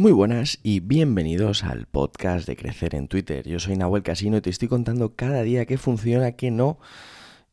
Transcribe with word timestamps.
Muy 0.00 0.12
buenas 0.12 0.58
y 0.62 0.80
bienvenidos 0.80 1.62
al 1.62 1.84
podcast 1.84 2.46
de 2.46 2.56
Crecer 2.56 2.94
en 2.94 3.06
Twitter. 3.06 3.46
Yo 3.46 3.60
soy 3.60 3.76
Nahuel 3.76 4.02
Casino 4.02 4.38
y 4.38 4.40
te 4.40 4.48
estoy 4.48 4.66
contando 4.66 5.14
cada 5.14 5.42
día 5.42 5.66
qué 5.66 5.76
funciona, 5.76 6.32
qué 6.32 6.50
no 6.50 6.78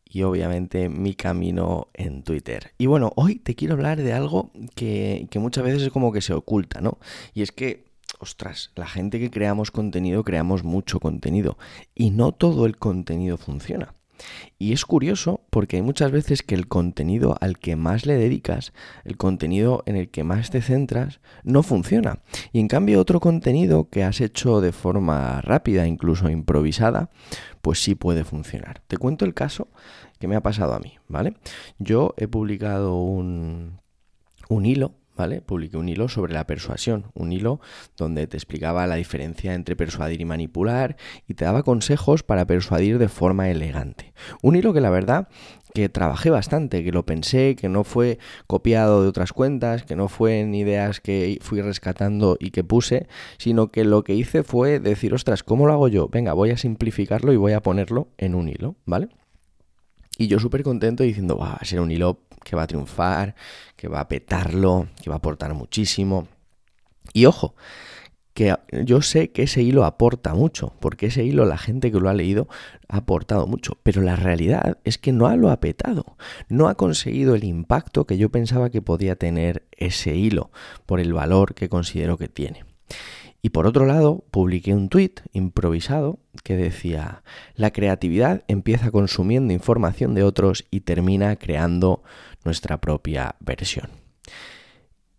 y 0.05 0.21
obviamente 0.23 0.87
mi 0.87 1.13
camino 1.13 1.89
en 1.93 2.23
Twitter. 2.23 2.71
Y 2.77 2.85
bueno, 2.85 3.11
hoy 3.17 3.35
te 3.35 3.53
quiero 3.53 3.73
hablar 3.73 4.01
de 4.01 4.13
algo 4.13 4.49
que, 4.75 5.27
que 5.29 5.39
muchas 5.39 5.65
veces 5.65 5.81
es 5.81 5.89
como 5.89 6.13
que 6.13 6.21
se 6.21 6.33
oculta, 6.33 6.79
¿no? 6.79 6.99
Y 7.33 7.41
es 7.41 7.51
que 7.51 7.83
ostras, 8.17 8.71
la 8.75 8.87
gente 8.87 9.19
que 9.19 9.29
creamos 9.29 9.69
contenido, 9.69 10.23
creamos 10.23 10.63
mucho 10.63 11.01
contenido 11.01 11.57
y 11.95 12.11
no 12.11 12.31
todo 12.31 12.65
el 12.65 12.77
contenido 12.77 13.35
funciona. 13.35 13.93
Y 14.59 14.73
es 14.73 14.85
curioso 14.85 15.41
porque 15.49 15.77
hay 15.77 15.81
muchas 15.81 16.11
veces 16.11 16.43
que 16.43 16.55
el 16.55 16.67
contenido 16.67 17.35
al 17.41 17.57
que 17.57 17.75
más 17.75 18.05
le 18.05 18.15
dedicas, 18.15 18.73
el 19.05 19.17
contenido 19.17 19.83
en 19.85 19.95
el 19.95 20.09
que 20.09 20.23
más 20.23 20.49
te 20.49 20.61
centras, 20.61 21.19
no 21.43 21.63
funciona. 21.63 22.19
Y 22.51 22.59
en 22.59 22.67
cambio 22.67 22.99
otro 22.99 23.19
contenido 23.19 23.89
que 23.89 24.03
has 24.03 24.21
hecho 24.21 24.61
de 24.61 24.71
forma 24.71 25.41
rápida, 25.41 25.87
incluso 25.87 26.29
improvisada, 26.29 27.09
pues 27.61 27.83
sí 27.83 27.95
puede 27.95 28.23
funcionar. 28.23 28.81
Te 28.87 28.97
cuento 28.97 29.25
el 29.25 29.33
caso 29.33 29.67
que 30.19 30.27
me 30.27 30.35
ha 30.35 30.41
pasado 30.41 30.73
a 30.73 30.79
mí, 30.79 30.93
¿vale? 31.07 31.35
Yo 31.77 32.13
he 32.17 32.27
publicado 32.27 32.95
un, 33.01 33.79
un 34.49 34.65
hilo 34.65 34.93
¿vale? 35.17 35.41
Publiqué 35.41 35.77
un 35.77 35.89
hilo 35.89 36.07
sobre 36.07 36.33
la 36.33 36.47
persuasión, 36.47 37.07
un 37.13 37.33
hilo 37.33 37.59
donde 37.97 38.27
te 38.27 38.37
explicaba 38.37 38.87
la 38.87 38.95
diferencia 38.95 39.53
entre 39.53 39.75
persuadir 39.75 40.21
y 40.21 40.25
manipular 40.25 40.95
y 41.27 41.33
te 41.33 41.45
daba 41.45 41.63
consejos 41.63 42.23
para 42.23 42.45
persuadir 42.45 42.99
de 42.99 43.09
forma 43.09 43.49
elegante. 43.49 44.13
Un 44.41 44.55
hilo 44.55 44.73
que 44.73 44.81
la 44.81 44.89
verdad 44.89 45.27
que 45.73 45.89
trabajé 45.89 46.29
bastante, 46.29 46.83
que 46.83 46.91
lo 46.91 47.05
pensé, 47.05 47.55
que 47.55 47.69
no 47.69 47.83
fue 47.83 48.17
copiado 48.47 49.03
de 49.03 49.09
otras 49.09 49.33
cuentas, 49.33 49.83
que 49.83 49.95
no 49.95 50.07
fue 50.07 50.39
en 50.39 50.55
ideas 50.55 51.01
que 51.01 51.37
fui 51.41 51.61
rescatando 51.61 52.37
y 52.39 52.51
que 52.51 52.63
puse, 52.63 53.07
sino 53.37 53.67
que 53.71 53.83
lo 53.83 54.03
que 54.03 54.15
hice 54.15 54.43
fue 54.43 54.79
decir, 54.79 55.13
ostras, 55.13 55.43
¿cómo 55.43 55.67
lo 55.67 55.73
hago 55.73 55.87
yo? 55.87 56.07
Venga, 56.07 56.33
voy 56.33 56.51
a 56.51 56.57
simplificarlo 56.57 57.33
y 57.33 57.37
voy 57.37 57.53
a 57.53 57.61
ponerlo 57.61 58.07
en 58.17 58.33
un 58.33 58.49
hilo, 58.49 58.75
¿vale? 58.85 59.09
Y 60.17 60.27
yo 60.27 60.39
súper 60.39 60.63
contento 60.63 61.03
diciendo, 61.03 61.37
va 61.37 61.53
a 61.53 61.65
ser 61.65 61.79
un 61.79 61.91
hilo 61.91 62.19
que 62.43 62.55
va 62.55 62.63
a 62.63 62.67
triunfar, 62.67 63.35
que 63.75 63.87
va 63.87 63.99
a 63.99 64.07
petarlo, 64.07 64.87
que 65.01 65.09
va 65.09 65.15
a 65.15 65.19
aportar 65.19 65.53
muchísimo. 65.53 66.27
Y 67.13 67.25
ojo, 67.25 67.55
que 68.37 68.55
yo 68.85 69.01
sé 69.01 69.31
que 69.31 69.43
ese 69.43 69.63
hilo 69.63 69.83
aporta 69.83 70.35
mucho, 70.35 70.73
porque 70.79 71.07
ese 71.07 71.23
hilo 71.23 71.45
la 71.45 71.57
gente 71.57 71.91
que 71.91 71.99
lo 71.99 72.07
ha 72.07 72.13
leído 72.13 72.47
ha 72.87 72.97
aportado 72.97 73.47
mucho, 73.47 73.79
pero 73.81 74.03
la 74.03 74.15
realidad 74.15 74.77
es 74.83 74.99
que 74.99 75.11
no 75.11 75.35
lo 75.35 75.49
ha 75.49 75.59
petado, 75.59 76.17
no 76.47 76.67
ha 76.67 76.75
conseguido 76.75 77.33
el 77.33 77.43
impacto 77.43 78.05
que 78.05 78.19
yo 78.19 78.29
pensaba 78.29 78.69
que 78.69 78.83
podía 78.83 79.15
tener 79.15 79.65
ese 79.71 80.15
hilo 80.15 80.51
por 80.85 80.99
el 80.99 81.13
valor 81.13 81.55
que 81.55 81.67
considero 81.67 82.17
que 82.17 82.27
tiene. 82.27 82.63
Y 83.47 83.49
por 83.49 83.65
otro 83.65 83.85
lado, 83.85 84.25
publiqué 84.29 84.73
un 84.73 84.89
tuit 84.89 85.21
improvisado 85.31 86.19
que 86.43 86.57
decía, 86.57 87.23
la 87.55 87.71
creatividad 87.71 88.43
empieza 88.49 88.91
consumiendo 88.91 89.53
información 89.53 90.13
de 90.15 90.23
otros 90.23 90.65
y 90.69 90.81
termina 90.81 91.37
creando 91.37 92.03
nuestra 92.43 92.81
propia 92.81 93.37
versión. 93.39 93.89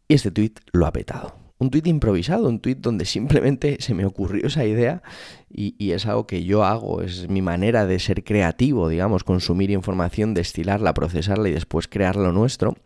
Y 0.09 0.15
este 0.15 0.31
tuit 0.31 0.61
lo 0.73 0.85
ha 0.85 0.93
petado. 0.93 1.37
Un 1.57 1.70
tuit 1.70 1.87
improvisado, 1.87 2.51
un 2.51 2.61
tuit 2.61 2.77
donde 2.81 3.07
simplemente 3.07 3.79
se 3.81 3.95
me 3.95 4.05
ocurrió 4.05 4.47
esa 4.47 4.67
idea 4.67 5.03
y, 5.51 5.75
y, 5.79 5.92
es 5.92 6.05
algo 6.05 6.27
que 6.27 6.45
yo 6.45 6.65
hago, 6.65 7.01
es 7.01 7.31
mi 7.31 7.41
manera 7.41 7.87
de 7.87 7.98
ser 7.98 8.25
creativo, 8.25 8.91
digamos, 8.91 9.25
consumir 9.25 9.70
información, 9.70 10.35
destilarla, 10.35 10.92
procesarla 10.92 11.48
y 11.48 11.53
después 11.53 11.89
crear 11.89 12.17
lo 12.17 12.33
nuestro. 12.33 12.77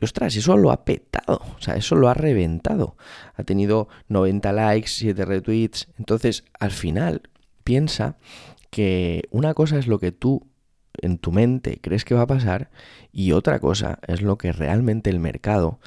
Ostras, 0.00 0.36
eso 0.36 0.56
lo 0.56 0.70
ha 0.70 0.84
petado, 0.84 1.40
o 1.56 1.60
sea, 1.60 1.76
eso 1.76 1.96
lo 1.96 2.08
ha 2.08 2.14
reventado. 2.14 2.96
Ha 3.34 3.44
tenido 3.44 3.88
90 4.08 4.52
likes, 4.52 4.88
7 4.88 5.24
retweets. 5.24 5.88
Entonces, 5.98 6.44
al 6.58 6.70
final, 6.70 7.22
piensa 7.64 8.18
que 8.70 9.24
una 9.30 9.54
cosa 9.54 9.78
es 9.78 9.86
lo 9.86 9.98
que 9.98 10.12
tú 10.12 10.46
en 11.00 11.18
tu 11.18 11.32
mente 11.32 11.78
crees 11.80 12.04
que 12.04 12.14
va 12.14 12.22
a 12.22 12.26
pasar 12.26 12.70
y 13.12 13.32
otra 13.32 13.58
cosa 13.58 13.98
es 14.06 14.22
lo 14.22 14.38
que 14.38 14.52
realmente 14.52 15.10
el 15.10 15.18
mercado 15.18 15.78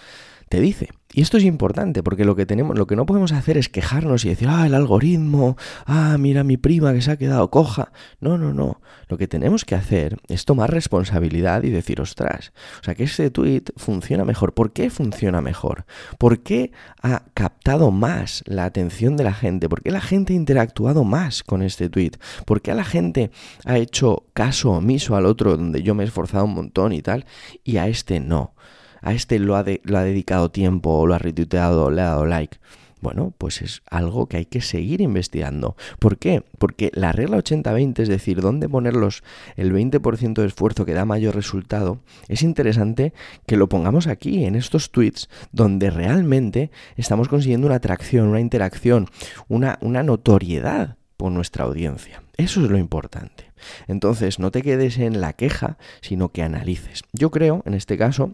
te 0.50 0.60
dice. 0.60 0.90
Y 1.12 1.22
esto 1.22 1.38
es 1.38 1.44
importante 1.44 2.04
porque 2.04 2.24
lo 2.24 2.36
que 2.36 2.46
tenemos, 2.46 2.78
lo 2.78 2.86
que 2.86 2.96
no 2.96 3.08
podemos 3.08 3.32
hacer 3.32 3.58
es 3.58 3.68
quejarnos 3.68 4.26
y 4.26 4.30
decir, 4.30 4.48
ah, 4.48 4.68
el 4.68 4.76
algoritmo, 4.76 5.58
ah, 5.88 6.18
mira 6.20 6.44
mi 6.44 6.58
prima 6.58 6.94
que 6.94 7.02
se 7.02 7.10
ha 7.10 7.18
quedado 7.18 7.50
coja. 7.50 7.92
No, 8.20 8.38
no, 8.38 8.54
no. 8.54 8.80
Lo 9.08 9.18
que 9.18 9.28
tenemos 9.28 9.66
que 9.66 9.74
hacer 9.74 10.18
es 10.28 10.46
tomar 10.46 10.72
responsabilidad 10.72 11.64
y 11.64 11.72
decir, 11.72 12.00
ostras, 12.00 12.54
o 12.80 12.84
sea, 12.84 12.94
que 12.94 13.06
este 13.06 13.32
tweet 13.32 13.64
funciona 13.76 14.24
mejor. 14.24 14.54
¿Por 14.54 14.72
qué 14.72 14.92
funciona 14.92 15.42
mejor? 15.42 15.86
¿Por 16.20 16.42
qué 16.42 16.72
ha 17.02 17.24
captado 17.34 17.90
más 17.90 18.44
la 18.46 18.66
atención 18.66 19.18
de 19.18 19.24
la 19.24 19.34
gente? 19.34 19.68
¿Por 19.68 19.82
qué 19.82 19.90
la 19.90 20.02
gente 20.02 20.34
ha 20.34 20.36
interactuado 20.36 21.04
más 21.04 21.42
con 21.42 21.64
este 21.64 21.90
tweet? 21.90 22.12
¿Por 22.46 22.62
qué 22.62 22.76
la 22.76 22.86
gente 22.86 23.32
ha 23.66 23.80
hecho 23.80 24.28
caso 24.34 24.72
omiso 24.72 25.16
al 25.16 25.26
otro 25.26 25.58
donde 25.58 25.82
yo 25.82 25.96
me 25.96 26.04
he 26.04 26.08
esforzado 26.08 26.46
un 26.46 26.54
montón 26.54 26.94
y 26.94 27.02
tal 27.02 27.26
y 27.64 27.78
a 27.78 27.88
este 27.88 28.20
no? 28.20 28.54
A 29.02 29.14
este 29.14 29.40
lo 29.40 29.56
ha, 29.56 29.64
dedicado 29.64 30.52
tiempo 30.52 31.06
lo 31.06 31.14
ha 31.14 31.20
retuiteado, 31.20 31.92
le 31.92 32.02
ha 32.02 32.06
dado 32.06 32.26
like. 32.26 32.58
Bueno, 33.02 33.34
pues 33.38 33.62
es 33.62 33.82
algo 33.90 34.28
que 34.28 34.36
hay 34.36 34.46
que 34.46 34.60
seguir 34.60 35.00
investigando. 35.00 35.78
¿Por 36.00 36.18
qué? 36.18 36.44
Porque 36.58 36.92
la 36.94 37.14
regla 37.14 37.38
80-20, 37.38 38.00
es 38.00 38.10
decir, 38.10 38.42
dónde 38.42 38.68
ponerlos 38.68 39.24
el 39.56 39.74
20% 39.74 40.34
de 40.34 40.46
esfuerzo 40.46 40.86
que 40.86 40.94
da 40.94 41.06
mayor 41.06 41.34
resultado, 41.34 42.00
es 42.28 42.44
interesante 42.44 43.14
que 43.46 43.56
lo 43.56 43.70
pongamos 43.70 44.08
aquí, 44.08 44.44
en 44.44 44.56
estos 44.56 44.92
tweets, 44.92 45.30
donde 45.54 45.92
realmente 45.92 46.72
estamos 46.98 47.30
consiguiendo 47.30 47.68
una 47.68 47.78
atracción, 47.78 48.28
una 48.28 48.42
interacción, 48.42 49.08
una 49.48 49.78
notoriedad 50.04 50.98
por 51.16 51.32
nuestra 51.32 51.64
audiencia. 51.64 52.22
Eso 52.36 52.64
es 52.64 52.70
lo 52.70 52.78
importante. 52.78 53.52
Entonces, 53.88 54.40
no 54.40 54.52
te 54.52 54.62
quedes 54.62 54.98
en 54.98 55.20
la 55.20 55.34
queja, 55.34 55.78
sino 56.02 56.30
que 56.30 56.44
analices. 56.44 57.04
Yo 57.12 57.32
creo, 57.32 57.62
en 57.66 57.74
este 57.74 57.98
caso, 57.98 58.34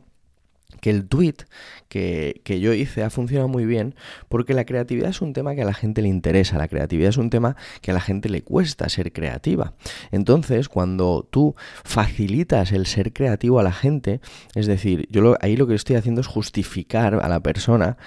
que 0.81 0.90
el 0.90 1.08
tweet 1.08 1.36
que, 1.88 2.42
que, 2.44 2.59
yo 2.59 2.74
hice 2.74 3.03
ha 3.03 3.09
funcionado 3.09 3.48
muy 3.48 3.66
bien 3.66 3.96
porque 4.30 4.53
la 4.53 4.66
creatividad 4.66 5.09
es 5.09 5.22
un 5.22 5.34
tema 5.34 5.56
que 5.56 5.62
a 5.62 5.66
la 5.66 5.74
gente 5.74 6.02
le 6.02 6.09
interesa, 6.09 6.58
la 6.58 6.68
creatividad 6.68 7.09
es 7.09 7.18
un 7.18 7.30
tema 7.30 7.56
que 7.81 7.92
a 7.92 7.94
la 7.94 8.02
gente 8.02 8.30
le 8.30 8.44
cuesta 8.44 8.90
ser 8.90 9.12
creativa. 9.14 9.74
Entonces, 10.12 10.70
cuando 10.70 11.28
tú 11.30 11.56
facilitas 11.84 12.72
el 12.72 12.86
ser 12.86 13.14
creativo 13.14 13.59
a 13.59 13.64
la 13.64 13.74
gente, 13.74 14.22
es 14.54 14.68
decir, 14.68 15.08
yo 15.09 15.36
ahí 15.42 15.56
lo 15.56 15.68
que 15.68 15.75
estoy 15.75 15.96
haciendo 15.96 16.22
es 16.22 16.28
justificar 16.28 17.16
a 17.16 17.30
la 17.30 17.40
persona 17.42 17.98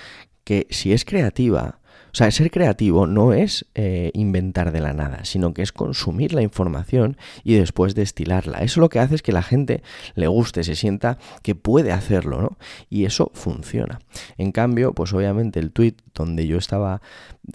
que 0.45 0.67
si 0.71 0.93
es 0.93 1.05
creativa, 1.05 1.78
sea, 2.19 2.31
ser 2.31 2.51
creativo 2.51 3.06
no 3.06 3.33
es 3.33 3.67
eh, 3.75 4.11
inventar 4.15 4.73
de 4.73 4.81
la 4.81 4.93
nada, 4.93 5.25
sino 5.25 5.55
que 5.55 5.62
es 5.62 5.73
consumir 5.73 6.33
la 6.33 6.43
información 6.43 7.17
y 7.45 7.55
después 7.55 7.95
destilarla. 7.95 8.59
Eso 8.59 8.81
lo 8.81 8.89
que 8.89 8.99
hace 8.99 9.15
es 9.15 9.23
que 9.23 9.33
la 9.33 9.43
gente 9.43 9.83
le 10.15 10.27
guste, 10.27 10.65
se 10.65 10.77
sienta 10.77 11.19
que 11.43 11.55
puede 11.55 11.93
hacerlo, 11.93 12.43
¿no? 12.43 12.59
Y 12.91 13.05
eso 13.05 13.31
funciona. 13.34 14.01
En 14.37 14.53
cambio, 14.53 14.93
pues 14.93 15.12
obviamente 15.12 15.61
el 15.61 15.71
tweet 15.71 15.95
donde 16.15 16.47
yo 16.47 16.59
estaba 16.59 17.01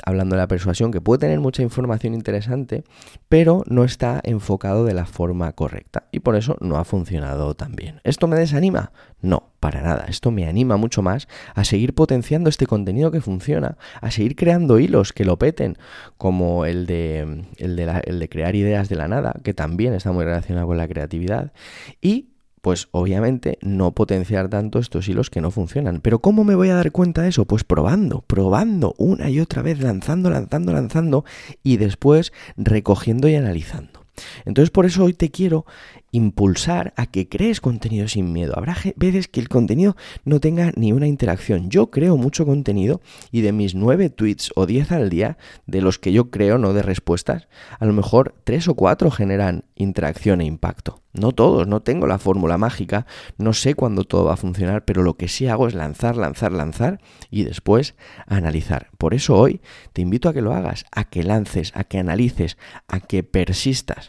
hablando 0.04 0.36
de 0.36 0.42
la 0.42 0.48
persuasión, 0.48 0.92
que 0.92 1.02
puede 1.02 1.20
tener 1.20 1.40
mucha 1.40 1.62
información 1.62 2.14
interesante, 2.14 2.84
pero 3.30 3.64
no 3.68 3.84
está 3.84 4.22
enfocado 4.24 4.86
de 4.86 4.94
la 4.94 5.06
forma 5.06 5.52
correcta. 5.52 6.08
Y 6.12 6.22
por 6.22 6.36
eso 6.36 6.58
no 6.62 6.78
ha 6.78 6.86
funcionado 6.86 7.54
tan 7.54 7.76
bien. 7.76 8.00
¿Esto 8.04 8.28
me 8.28 8.38
desanima? 8.38 8.92
No, 9.22 9.53
para 9.64 9.82
nada. 9.82 10.08
Esto 10.10 10.30
me 10.30 10.46
anima 10.46 10.76
mucho 10.76 11.02
más 11.02 11.30
a 11.56 11.64
seguir 11.64 11.94
potenciando 11.94 12.50
este 12.50 12.68
contenido 12.68 13.12
que 13.12 13.22
funciona, 13.22 13.78
a 14.02 14.12
seguir 14.12 14.36
creando 14.36 14.78
hilos 14.78 15.14
que 15.14 15.24
lo 15.24 15.40
peten, 15.40 15.78
como 16.18 16.66
el 16.66 16.86
de, 16.86 17.46
el 17.56 17.78
de, 17.78 18.02
el 18.04 18.20
de 18.20 18.28
crear 18.28 18.58
ideas 18.58 18.90
de 18.90 18.98
la 18.98 19.08
nada, 19.08 19.40
que 19.42 19.54
también 19.54 19.94
está 19.94 20.12
muy 20.12 20.26
relacionado 20.26 20.68
con 20.68 20.76
la 20.76 20.90
creatividad, 20.90 21.54
y 22.02 22.32
pues 22.60 22.90
obviamente 22.92 23.58
no 23.62 23.94
potenciar 23.94 24.50
tanto 24.50 24.80
estos 24.80 25.08
hilos 25.08 25.30
que 25.30 25.40
no 25.40 25.50
funcionan. 25.50 26.02
Pero 26.02 26.20
¿cómo 26.20 26.44
me 26.44 26.56
voy 26.56 26.68
a 26.68 26.76
dar 26.76 26.92
cuenta 26.92 27.22
de 27.22 27.30
eso? 27.30 27.46
Pues 27.46 27.64
probando, 27.64 28.20
probando 28.28 28.94
una 28.98 29.30
y 29.30 29.40
otra 29.40 29.62
vez, 29.62 29.80
lanzando, 29.80 30.30
lanzando, 30.30 30.74
lanzando 30.74 31.24
y 31.64 31.78
después 31.78 32.34
recogiendo 32.58 33.30
y 33.30 33.36
analizando. 33.36 34.03
Entonces 34.46 34.70
por 34.70 34.86
eso 34.86 35.04
hoy 35.04 35.14
te 35.14 35.32
quiero 35.32 35.66
impulsar 36.12 36.94
a 36.96 37.08
que 37.08 37.28
crees 37.28 37.60
contenido 37.60 38.08
sin 38.08 38.32
miedo. 38.32 38.54
Habrá 38.56 38.78
veces 38.96 39.28
que 39.28 39.40
el 39.40 39.50
contenido 39.50 39.98
no 40.26 40.40
tenga 40.40 40.72
ni 40.76 40.94
una 40.94 41.08
interacción. 41.08 41.70
Yo 41.70 41.90
creo 41.90 42.18
mucho 42.18 42.46
contenido 42.46 43.02
y 43.32 43.42
de 43.42 43.52
mis 43.52 43.74
nueve 43.76 44.10
tweets 44.10 44.52
o 44.56 44.66
diez 44.66 44.92
al 44.92 45.10
día, 45.10 45.38
de 45.66 45.82
los 45.82 45.98
que 45.98 46.14
yo 46.14 46.30
creo, 46.30 46.58
no 46.58 46.74
de 46.74 46.84
respuestas, 46.84 47.48
a 47.80 47.86
lo 47.86 47.94
mejor 47.94 48.36
tres 48.44 48.68
o 48.68 48.76
cuatro 48.76 49.10
generan 49.12 49.66
interacción 49.76 50.42
e 50.42 50.46
impacto. 50.46 51.02
No 51.14 51.32
todos, 51.32 51.68
no 51.68 51.82
tengo 51.82 52.08
la 52.08 52.18
fórmula 52.18 52.58
mágica, 52.58 53.06
no 53.38 53.54
sé 53.54 53.76
cuándo 53.76 54.04
todo 54.04 54.26
va 54.26 54.34
a 54.34 54.38
funcionar, 54.38 54.84
pero 54.84 55.04
lo 55.04 55.16
que 55.16 55.28
sí 55.28 55.48
hago 55.48 55.68
es 55.68 55.76
lanzar, 55.76 56.18
lanzar, 56.18 56.52
lanzar 56.52 57.02
y 57.30 57.44
después 57.44 57.94
analizar. 58.26 58.90
Por 58.98 59.14
eso 59.14 59.36
hoy 59.36 59.62
te 59.94 60.02
invito 60.02 60.28
a 60.28 60.34
que 60.34 60.42
lo 60.42 60.54
hagas, 60.54 60.86
a 60.92 61.04
que 61.04 61.24
lances, 61.24 61.72
a 61.76 61.84
que 61.84 62.00
analices, 62.00 62.58
a 62.88 63.00
que 63.00 63.24
persistas 63.24 64.03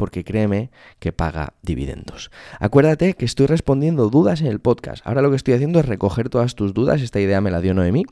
porque 0.00 0.24
créeme 0.24 0.70
que 0.98 1.12
paga 1.12 1.52
dividendos. 1.60 2.30
Acuérdate 2.58 3.12
que 3.12 3.26
estoy 3.26 3.44
respondiendo 3.44 4.08
dudas 4.08 4.40
en 4.40 4.46
el 4.46 4.58
podcast. 4.58 5.06
Ahora 5.06 5.20
lo 5.20 5.28
que 5.28 5.36
estoy 5.36 5.52
haciendo 5.52 5.78
es 5.78 5.84
recoger 5.84 6.30
todas 6.30 6.54
tus 6.54 6.72
dudas, 6.72 7.02
esta 7.02 7.20
idea 7.20 7.42
me 7.42 7.50
la 7.50 7.60
dio 7.60 7.74
Noemí, 7.74 8.04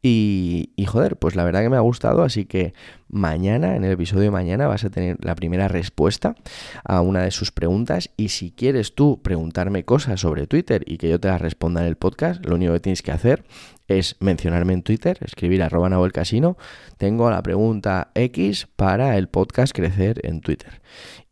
Y, 0.00 0.70
y, 0.76 0.86
joder, 0.86 1.16
pues 1.16 1.34
la 1.36 1.44
verdad 1.44 1.60
que 1.60 1.68
me 1.68 1.76
ha 1.76 1.80
gustado, 1.80 2.22
así 2.22 2.46
que 2.46 2.72
mañana, 3.08 3.76
en 3.76 3.84
el 3.84 3.92
episodio 3.92 4.22
de 4.22 4.30
mañana, 4.30 4.66
vas 4.66 4.84
a 4.84 4.90
tener 4.90 5.18
la 5.20 5.34
primera 5.34 5.68
respuesta 5.68 6.36
a 6.84 7.02
una 7.02 7.22
de 7.22 7.30
sus 7.30 7.52
preguntas. 7.52 8.10
Y 8.16 8.28
si 8.28 8.50
quieres 8.50 8.94
tú 8.94 9.20
preguntarme 9.22 9.84
cosas 9.84 10.20
sobre 10.20 10.46
Twitter 10.46 10.84
y 10.86 10.96
que 10.96 11.10
yo 11.10 11.20
te 11.20 11.28
las 11.28 11.40
responda 11.40 11.82
en 11.82 11.88
el 11.88 11.96
podcast, 11.96 12.44
lo 12.46 12.54
único 12.54 12.72
que 12.72 12.80
tienes 12.80 13.02
que 13.02 13.12
hacer 13.12 13.44
es 13.88 14.16
mencionarme 14.20 14.72
en 14.72 14.82
Twitter, 14.82 15.18
escribir 15.20 15.62
arroba 15.62 15.88
el 16.04 16.12
Casino. 16.12 16.56
Tengo 16.98 17.30
la 17.30 17.42
pregunta 17.42 18.10
X 18.14 18.68
para 18.76 19.16
el 19.16 19.28
podcast 19.28 19.74
Crecer 19.74 20.20
en 20.24 20.40
Twitter. 20.40 20.80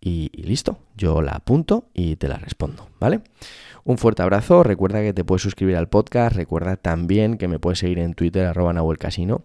Y, 0.07 0.29
listo, 0.43 0.81
yo 0.99 1.23
la 1.23 1.33
apunto 1.33 1.87
y 1.95 2.17
te 2.17 2.29
la 2.29 2.37
respondo, 2.37 2.91
¿vale? 3.01 3.23
Un 3.85 3.97
fuerte 3.97 4.21
abrazo, 4.21 4.63
recuerda 4.63 5.01
que 5.01 5.15
te 5.15 5.25
puedes 5.25 5.41
suscribir 5.41 5.77
al 5.77 5.89
podcast, 5.89 6.37
recuerda 6.37 6.77
también 6.77 7.39
que 7.39 7.49
me 7.49 7.59
puedes 7.59 7.79
seguir 7.79 7.99
en 7.99 8.13
Twitter 8.13 8.45
arroba 8.45 8.75
Casino 8.99 9.45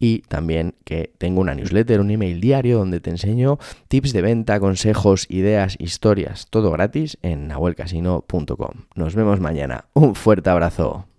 y 0.00 0.22
también 0.22 0.74
que 0.84 1.12
tengo 1.18 1.40
una 1.40 1.54
newsletter, 1.54 2.00
un 2.00 2.10
email 2.10 2.40
diario 2.40 2.78
donde 2.78 2.98
te 2.98 3.10
enseño 3.10 3.58
tips 3.86 4.12
de 4.12 4.22
venta, 4.22 4.58
consejos, 4.58 5.26
ideas, 5.28 5.76
historias, 5.78 6.48
todo 6.50 6.72
gratis 6.72 7.16
en 7.22 7.46
nahuelcasino.com. 7.46 8.86
Nos 8.96 9.14
vemos 9.14 9.38
mañana. 9.38 9.84
Un 9.94 10.16
fuerte 10.16 10.50
abrazo. 10.50 11.09